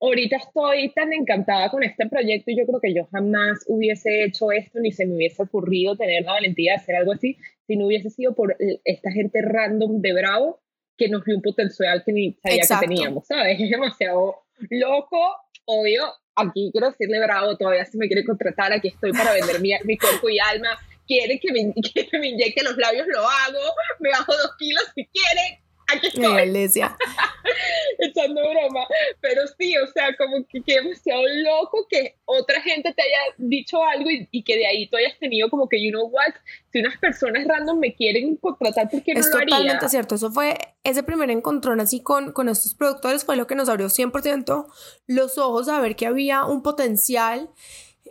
[0.02, 4.50] ahorita estoy tan encantada con este proyecto y yo creo que yo jamás hubiese hecho
[4.50, 7.86] esto ni se me hubiese ocurrido tener la valentía de hacer algo así si no
[7.86, 10.60] hubiese sido por esta gente random de Bravo
[10.98, 13.58] que nos vio un potencial que ni sabía que teníamos, ¿sabes?
[13.60, 16.04] Es demasiado loco, obvio.
[16.34, 19.96] Aquí quiero decirle Bravo, todavía si me quiere contratar, aquí estoy para vender mi, mi
[19.96, 20.78] cuerpo y alma.
[21.06, 21.72] Quiere que me,
[22.10, 23.74] que me inyecte los labios, lo hago.
[24.00, 26.22] Me bajo dos kilos si quiere aquí estoy.
[27.98, 28.86] Echando broma.
[29.20, 33.82] Pero sí, o sea, como que, que demasiado loco que otra gente te haya dicho
[33.82, 36.34] algo y, que de ahí tú hayas tenido como que, you know what,
[36.72, 39.56] si unas personas random me quieren contratar, ¿por qué no es lo haría?
[39.56, 40.14] totalmente cierto.
[40.14, 43.86] Eso fue, ese primer encontrón así con, con estos productores fue lo que nos abrió
[43.86, 44.66] 100%
[45.06, 47.50] los ojos a ver que había un potencial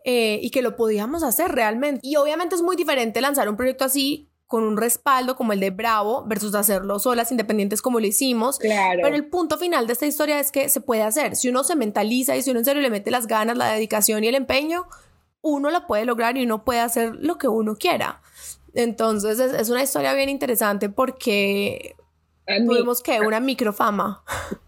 [0.04, 2.00] eh, y que lo podíamos hacer realmente.
[2.04, 5.70] Y obviamente es muy diferente lanzar un proyecto así con un respaldo como el de
[5.70, 8.60] Bravo versus hacerlo solas, independientes como lo hicimos.
[8.60, 9.00] Claro.
[9.02, 11.38] Pero el punto final de esta historia es que se puede hacer.
[11.38, 14.26] Si uno se mentaliza y si uno en serio le mete las ganas, la dedicación
[14.26, 14.88] y el empeño,
[15.40, 18.22] uno lo puede lograr y uno puede hacer lo que uno quiera.
[18.74, 21.96] Entonces es, una historia bien interesante porque
[22.46, 24.22] tuvimos que una microfama.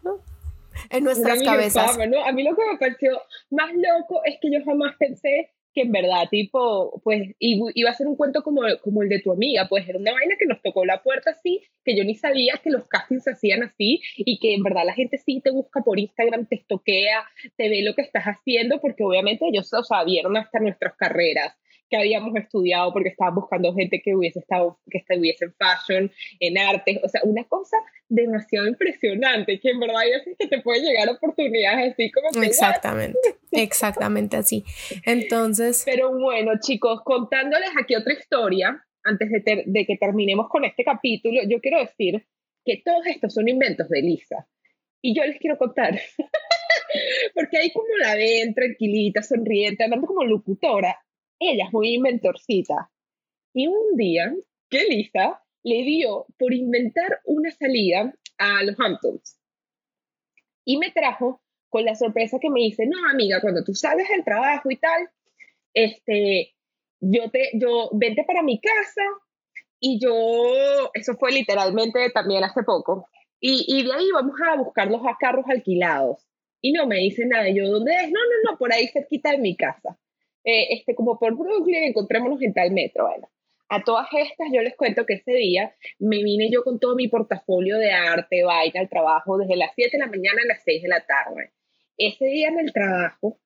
[0.92, 1.98] en nuestras cabezas.
[1.98, 5.92] A mí lo que me pareció más loco es que yo jamás pensé que en
[5.92, 9.88] verdad, tipo, pues iba a ser un cuento como, como el de tu amiga, pues
[9.88, 12.88] era una vaina que nos tocó la puerta así, que yo ni sabía que los
[12.88, 16.46] castings se hacían así y que en verdad la gente sí te busca por Instagram,
[16.48, 17.24] te estoquea,
[17.58, 21.56] te ve lo que estás haciendo, porque obviamente ellos, o sea, vieron hasta nuestras carreras
[21.90, 26.58] que habíamos estudiado porque estaban buscando gente que hubiese estado, que estuviese en fashion, en
[26.58, 27.78] arte, o sea, una cosa
[28.10, 32.48] demasiado impresionante, que en verdad hay veces que te puede llegar oportunidades así como que...
[32.48, 33.20] Exactamente,
[33.54, 34.64] exactamente así.
[35.06, 35.84] Entonces...
[35.86, 41.42] Pero bueno, chicos, contándoles aquí otra historia, antes de, de que terminemos con este capítulo,
[41.48, 42.26] yo quiero decir
[42.66, 44.48] que todos estos son inventos de Lisa.
[45.02, 46.00] Y yo les quiero contar,
[47.36, 50.98] porque ahí como la ven tranquilita, sonriente, hablando como locutora,
[51.40, 52.90] ella es muy inventorcita.
[53.54, 54.34] Y un día
[54.70, 59.40] que Lisa le dio por inventar una salida a los Hamptons.
[60.66, 61.43] Y me trajo
[61.74, 65.10] con la sorpresa que me dice, no, amiga, cuando tú sales del trabajo y tal,
[65.74, 66.54] este,
[67.00, 69.02] yo te, yo, vente para mi casa
[69.80, 73.08] y yo, eso fue literalmente también hace poco,
[73.40, 76.24] y, y de ahí vamos a buscar los carros alquilados.
[76.62, 78.12] Y no me dice nada, yo, ¿dónde es?
[78.12, 79.98] No, no, no, por ahí cerquita de mi casa.
[80.44, 83.08] Eh, este, como por Brooklyn, encontrémonos en tal metro.
[83.08, 83.28] Bueno,
[83.68, 87.08] a todas estas yo les cuento que ese día me vine yo con todo mi
[87.08, 90.84] portafolio de arte, vaina, al trabajo desde las 7 de la mañana a las 6
[90.84, 91.52] de la tarde.
[91.98, 93.40] Ese día en el trabajo,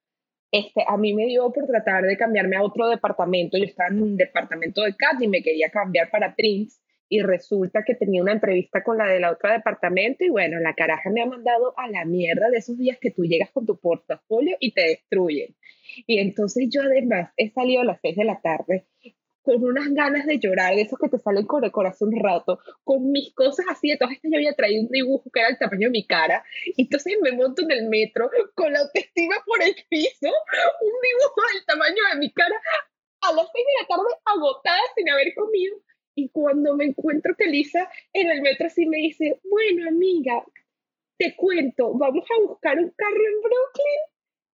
[0.52, 3.58] este, a mí me dio por tratar de cambiarme a otro departamento.
[3.58, 6.80] Yo estaba en un departamento de CAT y me quería cambiar para Prince
[7.10, 11.10] y resulta que tenía una entrevista con la del otro departamento y bueno, la caraja
[11.10, 14.58] me ha mandado a la mierda de esos días que tú llegas con tu portafolio
[14.60, 15.56] y te destruyen.
[16.06, 18.86] Y entonces yo además he salido a las 6 de la tarde
[19.48, 23.12] con unas ganas de llorar, de esos que te salen con el corazón rato, con
[23.12, 25.88] mis cosas así, de todas estas yo había traído un dibujo que era el tamaño
[25.88, 29.74] de mi cara, y entonces me monto en el metro con la autoestima por el
[29.90, 32.56] piso, un dibujo del tamaño de mi cara,
[33.22, 35.78] a las 6 de la tarde agotada sin haber comido,
[36.14, 40.44] y cuando me encuentro que Lisa en el metro así me dice, bueno amiga,
[41.18, 44.02] te cuento, vamos a buscar un carro en Brooklyn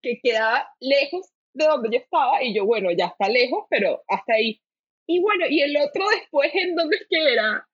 [0.02, 4.34] que quedaba lejos de donde yo estaba y yo, bueno, ya está lejos, pero hasta
[4.34, 4.60] ahí.
[5.06, 7.66] Y bueno, y el otro después, ¿en dónde es que era?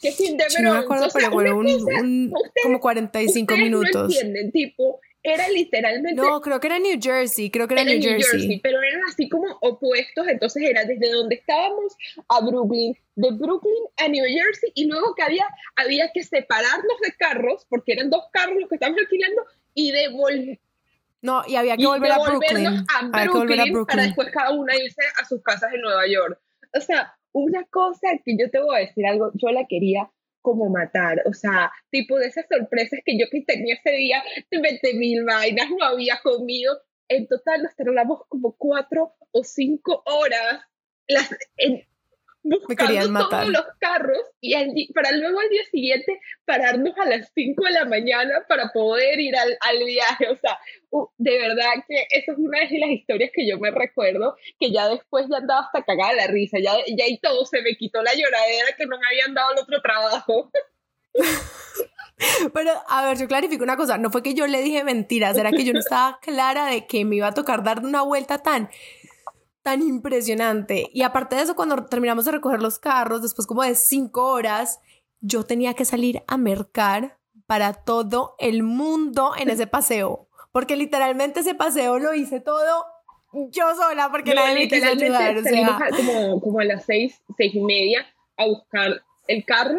[0.00, 3.94] que sin de no me acuerdo, pero bueno, un, como 45 minutos.
[3.94, 6.20] No entienden, tipo, era literalmente.
[6.20, 8.60] No, creo que era New Jersey, creo que era, New, Jersey.
[8.60, 11.96] Pero eran así como opuestos, entonces era desde donde estábamos
[12.28, 17.12] a Brooklyn, de Brooklyn a New Jersey, y luego que había, había que separarnos de
[17.16, 20.60] carros, porque eran dos carros los que estábamos alquilando, y devolver
[21.24, 22.84] no, y había que volver a Brooklyn.
[22.84, 26.38] que volver a Brooklyn para después cada una irse a sus casas en Nueva York.
[26.76, 30.10] O sea, una cosa que yo te voy a decir algo, yo la quería
[30.42, 34.94] como matar, o sea, tipo de esas sorpresas que yo que tenía ese día, 20
[34.98, 40.60] mil vainas, no había comido, en total nos tardamos como cuatro o cinco horas
[41.08, 41.86] las, en,
[42.44, 47.70] buscando todos los carros y para luego al día siguiente pararnos a las 5 de
[47.70, 50.28] la mañana para poder ir al, al viaje.
[50.28, 50.58] O sea,
[51.16, 54.88] de verdad que esa es una de las historias que yo me recuerdo, que ya
[54.88, 58.14] después ya andaba hasta cagada la risa, ya, ya y todo se me quitó la
[58.14, 60.50] lloradera que no me habían dado el otro trabajo.
[62.52, 65.50] Pero, a ver, yo clarifico una cosa, no fue que yo le dije mentiras, era
[65.50, 68.70] que yo no estaba clara de que me iba a tocar dar una vuelta tan
[69.64, 70.88] tan impresionante.
[70.92, 74.78] Y aparte de eso, cuando terminamos de recoger los carros, después como de cinco horas,
[75.20, 80.28] yo tenía que salir a mercar para todo el mundo en ese paseo.
[80.52, 82.84] Porque literalmente ese paseo lo hice todo
[83.50, 85.36] yo sola porque nadie me quiso ayudar.
[85.36, 85.78] O sea.
[85.96, 89.78] como, como a las seis, seis y media a buscar el carro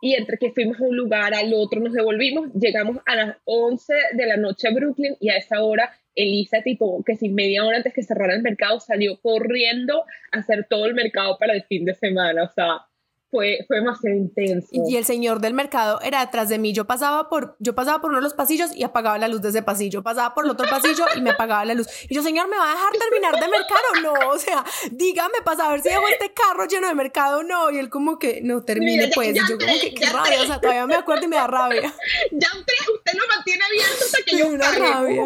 [0.00, 3.94] y entre que fuimos a un lugar al otro nos devolvimos, llegamos a las 11
[4.14, 7.78] de la noche a Brooklyn y a esa hora Elisa, tipo, que sin media hora
[7.78, 11.84] antes que cerrara el mercado, salió corriendo a hacer todo el mercado para el fin
[11.84, 12.44] de semana.
[12.44, 12.86] O sea,
[13.30, 14.68] fue, fue demasiado intenso.
[14.72, 16.72] Y el señor del mercado era detrás de mí.
[16.72, 19.50] Yo pasaba por, yo pasaba por uno de los pasillos y apagaba la luz de
[19.50, 20.02] ese pasillo.
[20.02, 21.86] Pasaba por el otro pasillo y me apagaba la luz.
[22.08, 24.30] Y yo, señor, ¿me va a dejar terminar de mercado o no?
[24.30, 27.70] O sea, dígame para saber si dejo este carro lleno de mercado o no.
[27.70, 29.36] Y él como que, no, termine pues.
[29.36, 30.42] y yo como que, qué rabia.
[30.42, 31.94] O sea, todavía me acuerdo y me da rabia.
[32.32, 35.22] Ya usted, usted lo mantiene abierto hasta que yo Una rabia.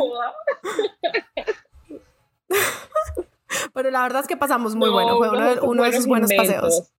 [3.73, 5.17] Pero la verdad es que pasamos muy bueno.
[5.17, 6.94] Fue uno, uno de esos buenos paseos.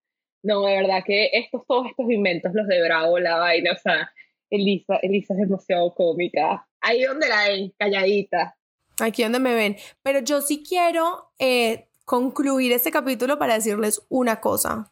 [0.46, 4.12] No, de verdad que estos, todos estos inventos, los de Bravo, la vaina, o sea,
[4.52, 6.68] Elisa, Elisa es demasiado cómica.
[6.82, 8.56] Ahí donde la ven, calladita.
[9.02, 9.76] Aquí donde me ven.
[10.04, 14.92] Pero yo sí quiero eh, concluir este capítulo para decirles una cosa.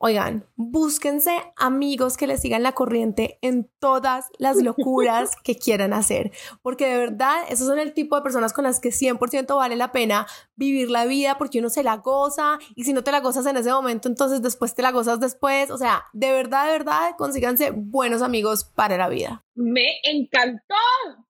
[0.00, 6.30] Oigan, búsquense amigos que les sigan la corriente en todas las locuras que quieran hacer,
[6.62, 9.90] porque de verdad esos son el tipo de personas con las que 100% vale la
[9.90, 13.44] pena vivir la vida porque uno se la goza y si no te la gozas
[13.46, 15.70] en ese momento, entonces después te la gozas después.
[15.72, 19.44] O sea, de verdad, de verdad, consíganse buenos amigos para la vida.
[19.56, 20.74] Me encantó.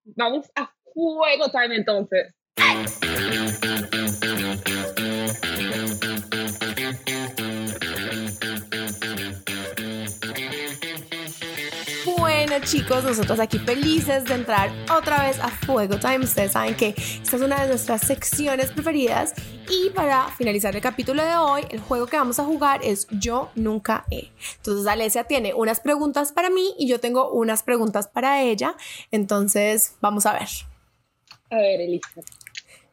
[0.04, 2.35] Vamos a fuego time entonces.
[12.70, 16.18] Chicos, nosotros aquí felices de entrar otra vez a Fuego Time.
[16.18, 19.33] Ustedes saben que esta es una de nuestras secciones preferidas.
[19.70, 23.50] Y para finalizar el capítulo de hoy, el juego que vamos a jugar es Yo
[23.54, 24.28] Nunca He.
[24.57, 28.74] Entonces Alesia tiene unas preguntas para mí y yo tengo unas preguntas para ella.
[29.11, 30.48] Entonces, vamos a ver.
[31.48, 32.20] A ver, Elisa.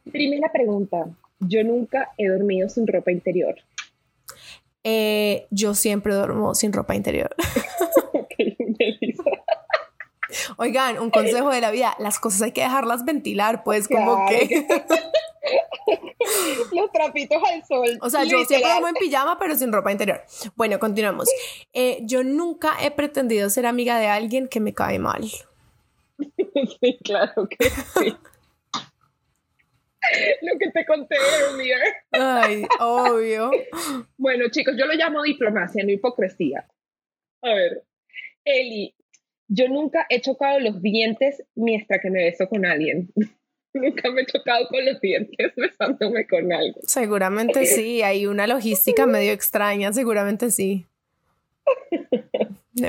[0.09, 1.05] Primera pregunta.
[1.41, 3.55] Yo nunca he dormido sin ropa interior.
[4.85, 7.35] Eh, yo siempre duermo sin ropa interior.
[10.57, 14.67] Oigan, un consejo de la vida, las cosas hay que dejarlas ventilar, pues como que...
[16.71, 17.97] Los trapitos al sol.
[18.01, 20.23] O sea, yo siempre duermo en pijama, pero sin ropa interior.
[20.55, 21.29] Bueno, continuamos.
[21.73, 25.23] Eh, yo nunca he pretendido ser amiga de alguien que me cae mal.
[26.79, 28.15] Sí, claro que sí.
[30.41, 31.81] Lo que te conté earlier.
[32.11, 33.51] Ay, obvio.
[34.17, 36.65] Bueno, chicos, yo lo llamo diplomacia, no hipocresía.
[37.41, 37.83] A ver,
[38.45, 38.94] Eli,
[39.47, 43.11] yo nunca he chocado los dientes mientras que me beso con alguien.
[43.73, 46.75] nunca me he chocado con los dientes besándome con alguien.
[46.87, 50.85] Seguramente sí, hay una logística medio extraña, seguramente sí.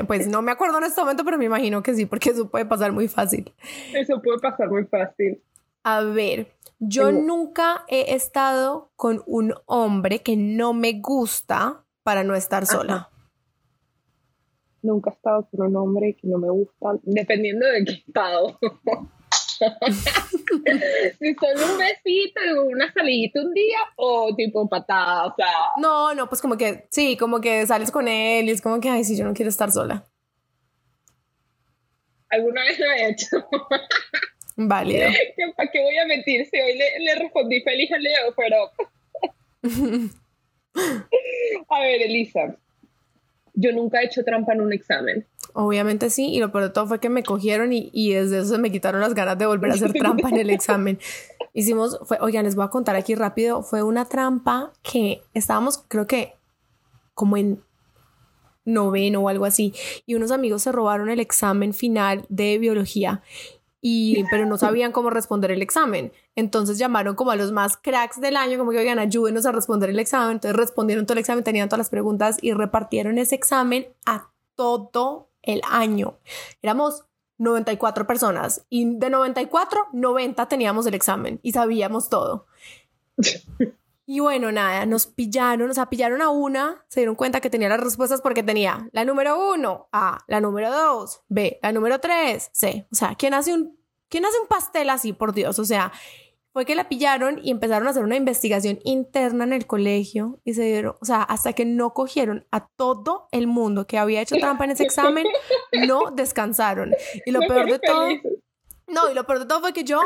[0.07, 2.65] Pues no me acuerdo en este momento, pero me imagino que sí, porque eso puede
[2.65, 3.53] pasar muy fácil.
[3.93, 5.41] Eso puede pasar muy fácil.
[5.83, 6.47] A ver,
[6.79, 13.09] yo nunca he estado con un hombre que no me gusta para no estar sola
[14.87, 18.57] nunca he estado con un hombre que no me gusta, dependiendo de qué estado.
[21.19, 25.51] si solo un besito, una salidita un día o tipo patada, o sea.
[25.77, 28.89] No, no, pues como que sí, como que sales con él y es como que,
[28.89, 30.07] ay, sí, yo no quiero estar sola.
[32.29, 33.45] Alguna vez lo he hecho.
[34.55, 35.07] Válido.
[35.55, 38.71] ¿Para qué voy a mentir si hoy le, le respondí feliz a Leo, pero.
[41.69, 42.57] a ver, Elisa
[43.57, 45.25] yo nunca he hecho trampa en un examen.
[45.53, 48.49] Obviamente sí, y lo peor de todo fue que me cogieron y, y desde eso
[48.49, 50.99] se me quitaron las ganas de volver a hacer trampa en el examen.
[51.53, 56.05] Hicimos, fue, oigan, les voy a contar aquí rápido, fue una trampa que estábamos, creo
[56.05, 56.35] que
[57.15, 57.59] como en
[58.63, 59.73] noveno o algo así,
[60.05, 63.23] y unos amigos se robaron el examen final de biología
[63.81, 66.11] y, pero no sabían cómo responder el examen.
[66.35, 69.89] Entonces llamaron como a los más cracks del año, como que, oigan, ayúdenos a responder
[69.89, 70.33] el examen.
[70.33, 75.29] Entonces respondieron todo el examen, tenían todas las preguntas y repartieron ese examen a todo
[75.41, 76.17] el año.
[76.61, 77.05] Éramos
[77.37, 82.47] 94 personas y de 94, 90 teníamos el examen y sabíamos todo.
[84.09, 87.67] Y bueno, nada, nos pillaron, o sea, pillaron a una, se dieron cuenta que tenía
[87.67, 92.49] las respuestas porque tenía la número uno, A, la número dos, B, la número tres,
[92.53, 92.87] C.
[92.89, 93.77] O sea, ¿quién hace un,
[94.07, 95.59] quién hace un pastel así, por Dios?
[95.59, 95.91] O sea,
[96.53, 100.53] fue que la pillaron y empezaron a hacer una investigación interna en el colegio y
[100.53, 104.37] se dieron, o sea, hasta que no cogieron a todo el mundo que había hecho
[104.37, 105.27] trampa en ese examen,
[105.85, 106.93] no descansaron.
[107.25, 108.07] Y lo peor de todo,
[108.87, 109.99] no, y lo peor de todo fue que yo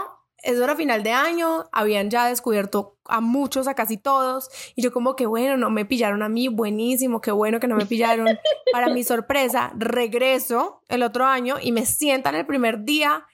[0.43, 4.91] eso era final de año, habían ya descubierto a muchos, a casi todos, y yo
[4.91, 8.27] como que bueno, no me pillaron a mí, buenísimo, qué bueno que no me pillaron.
[8.71, 13.25] Para mi sorpresa, regreso el otro año y me sientan el primer día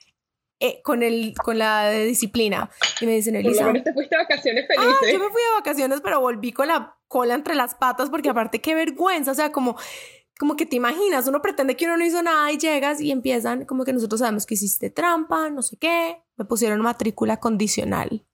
[0.59, 2.69] eh, con, el, con la disciplina.
[2.99, 3.71] Y me dicen, Elisa...
[3.71, 5.13] te fuiste de vacaciones ah, felices.
[5.13, 8.59] yo me fui de vacaciones, pero volví con la cola entre las patas porque aparte
[8.59, 9.77] qué vergüenza, o sea, como
[10.37, 13.65] como que te imaginas, uno pretende que uno no hizo nada y llegas y empiezan
[13.65, 18.25] como que nosotros sabemos que hiciste trampa, no sé qué, me pusieron matrícula condicional.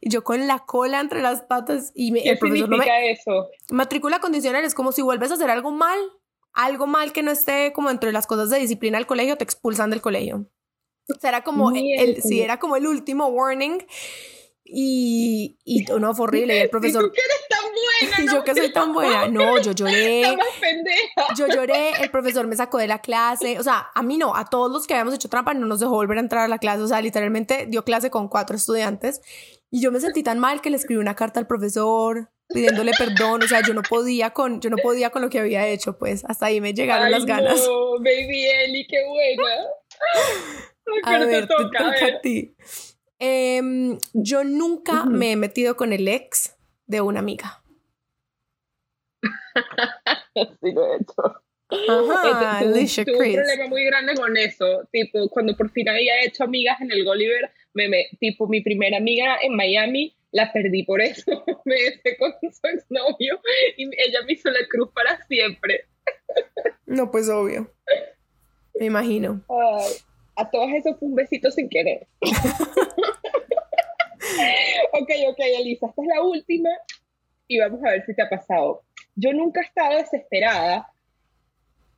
[0.00, 3.48] Yo con la cola entre las patas y me, ¿Qué el profesor significa eso?
[3.70, 5.98] Matrícula condicional es como si vuelves a hacer algo mal,
[6.52, 9.90] algo mal que no esté como entre las cosas de disciplina del colegio, te expulsan
[9.90, 10.46] del colegio.
[11.08, 13.84] O sea, era como el, si era como el último warning
[14.64, 16.56] y, y no, fue horrible.
[16.56, 17.04] Y el profesor.
[17.14, 17.22] ¿Y tú
[18.00, 18.22] buena?
[18.22, 19.28] Y yo que soy tan buena.
[19.32, 20.36] No, yo lloré.
[21.36, 21.92] Yo lloré.
[22.00, 23.58] El profesor me sacó de la clase.
[23.58, 24.34] O sea, a mí no.
[24.36, 26.58] A todos los que habíamos hecho trampa no nos dejó volver a entrar a la
[26.58, 26.82] clase.
[26.82, 29.20] O sea, literalmente dio clase con cuatro estudiantes.
[29.70, 33.42] Y yo me sentí tan mal que le escribí una carta al profesor pidiéndole perdón.
[33.42, 35.98] O sea, yo no podía con, yo no podía con lo que había hecho.
[35.98, 37.66] Pues hasta ahí me llegaron las ganas.
[37.66, 39.48] No, baby Eli, qué buena.
[41.04, 42.54] a ver, te toca, a ti.
[43.18, 46.56] Em, yo nunca me he metido con el ex
[46.86, 47.61] de una amiga.
[50.34, 51.42] sí, lo he hecho.
[51.88, 54.86] Ajá, Alicia Tuve un problema muy grande con eso.
[54.92, 58.98] Tipo, cuando por fin había hecho amigas en el Gulliver, me, me, tipo, mi primera
[58.98, 61.44] amiga en Miami la perdí por eso.
[61.64, 63.40] me desé con su exnovio
[63.76, 65.86] y ella me hizo la cruz para siempre.
[66.86, 67.72] no, pues obvio.
[68.78, 69.42] Me imagino.
[69.48, 69.92] Ay
[70.36, 72.06] a todos esos fue un besito sin querer.
[74.92, 76.70] ok, ok, Elisa, esta es la última
[77.48, 78.82] y vamos a ver si te ha pasado.
[79.14, 80.88] Yo nunca he estado desesperada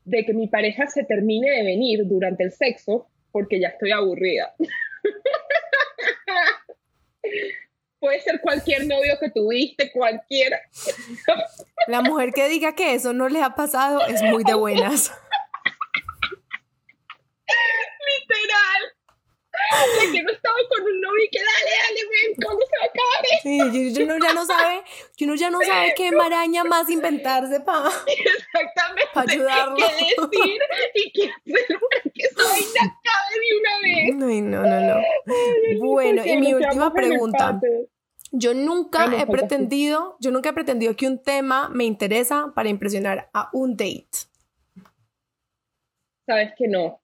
[0.05, 4.55] de que mi pareja se termine de venir durante el sexo porque ya estoy aburrida.
[7.99, 10.61] Puede ser cualquier novio que tuviste, cualquiera.
[11.89, 15.11] La mujer que diga que eso no le ha pasado es muy de buenas.
[20.13, 22.89] que no estaba con un novio y que dale, dale, ven, ¿cuándo se va a
[22.89, 24.83] acabar Sí, uno ya no sabe,
[25.21, 29.11] uno ya no sabe qué maraña más inventarse para Exactamente.
[29.13, 29.77] Para ayudarlo.
[29.77, 30.59] Qué decir
[30.95, 34.33] y qué hacer para que esa vaina acabe de una vez.
[34.33, 35.87] Ay, no, no, no.
[35.87, 37.61] bueno, y mi última pregunta.
[38.37, 43.31] Yo nunca he pretendido, yo nunca he pretendido que un tema me interesa para impresionar
[43.33, 44.09] a un date.
[46.27, 47.04] Sabes que no.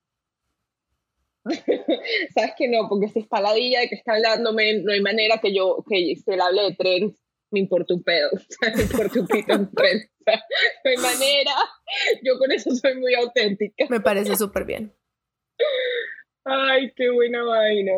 [2.35, 5.55] Sabes que no, porque si está la de que está hablándome, no hay manera que
[5.55, 7.17] yo, que se le hable de tren,
[7.51, 8.31] me importa un pedo,
[8.77, 10.11] me importa un pito en tren.
[10.27, 11.53] no hay manera,
[12.23, 13.87] yo con eso soy muy auténtica.
[13.89, 14.95] Me parece súper bien.
[16.45, 17.93] Ay, qué buena vaina.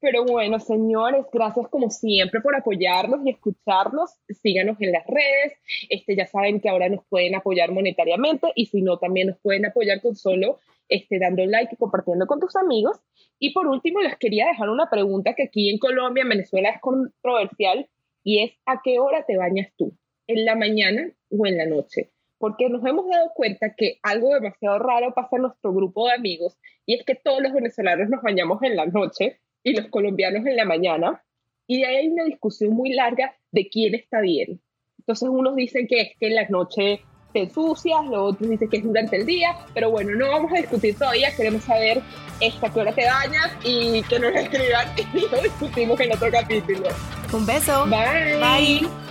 [0.00, 4.10] Pero bueno, señores, gracias como siempre por apoyarnos y escucharnos.
[4.42, 5.54] Síganos en las redes.
[5.88, 9.64] Este, ya saben que ahora nos pueden apoyar monetariamente y si no, también nos pueden
[9.64, 10.58] apoyar con solo
[10.88, 13.00] este, dando like y compartiendo con tus amigos.
[13.38, 16.80] Y por último, les quería dejar una pregunta que aquí en Colombia, en Venezuela es
[16.80, 17.88] controversial
[18.22, 19.96] y es ¿a qué hora te bañas tú?
[20.26, 22.10] ¿En la mañana o en la noche?
[22.38, 26.58] Porque nos hemos dado cuenta que algo demasiado raro pasa en nuestro grupo de amigos
[26.86, 30.56] y es que todos los venezolanos nos bañamos en la noche y los colombianos en
[30.56, 31.24] la mañana.
[31.66, 34.60] Y ahí hay una discusión muy larga de quién está bien.
[34.98, 37.00] Entonces unos dicen que es que en la noche
[37.34, 40.56] te ensucias, los otros dicen que es durante el día, pero bueno, no vamos a
[40.56, 42.00] discutir todavía, queremos saber
[42.40, 46.88] esta qué hora te bañas y que nos escriban y lo discutimos en otro capítulo.
[47.32, 47.86] Un beso.
[47.86, 48.38] Bye.
[48.38, 49.03] Bye.